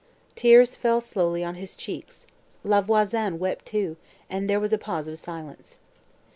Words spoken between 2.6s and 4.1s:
La Voisin wept too,